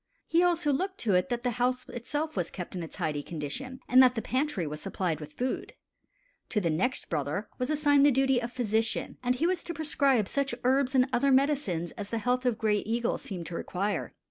[0.25, 3.81] He also looked to it that the house itself was kept in a tidy condition,
[3.87, 5.73] and that the pantry was supplied with food.
[6.49, 10.27] To the next brother was assigned the duty of physician, and he was to prescribe
[10.27, 14.15] such herbs and other medicines as the health of Gray Eagle seemed to require.